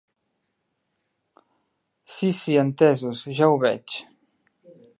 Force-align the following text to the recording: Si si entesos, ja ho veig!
Si 2.13 2.29
si 2.39 2.57
entesos, 2.63 3.21
ja 3.41 3.51
ho 3.51 3.61
veig! 3.65 3.99